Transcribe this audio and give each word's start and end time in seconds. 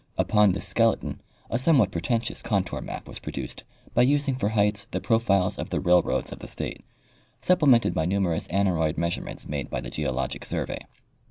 Upon 0.17 0.51
this 0.53 0.67
skeleton 0.67 1.21
a 1.51 1.59
some 1.59 1.77
what 1.77 1.91
pretentious 1.91 2.41
contour 2.41 2.81
map 2.81 3.07
was 3.07 3.19
produced 3.19 3.63
by 3.93 4.01
using 4.01 4.33
for 4.33 4.49
heights 4.49 4.87
the 4.89 4.99
profiles 4.99 5.59
of 5.59 5.69
the 5.69 5.79
railroads 5.79 6.31
of 6.31 6.39
the 6.39 6.47
state, 6.47 6.83
supplemented 7.43 7.93
by 7.93 8.07
numer 8.07 8.35
ous 8.35 8.47
aneroid 8.47 8.97
measurements 8.97 9.47
made 9.47 9.69
by 9.69 9.79
the 9.79 9.91
geologic 9.91 10.43
survey. 10.43 10.79